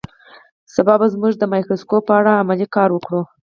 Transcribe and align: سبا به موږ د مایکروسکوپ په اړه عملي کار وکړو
سبا 0.73 0.93
به 0.99 1.07
موږ 1.21 1.33
د 1.37 1.43
مایکروسکوپ 1.51 2.01
په 2.07 2.13
اړه 2.19 2.31
عملي 2.41 2.67
کار 2.75 2.89
وکړو 2.93 3.21